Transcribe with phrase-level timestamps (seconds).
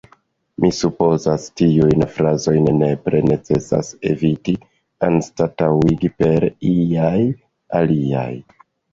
[0.63, 4.55] Mi supozas, tiujn frazojn nepre necesas eviti,
[5.09, 7.21] anstataŭigi per iaj
[7.81, 8.33] aliaj.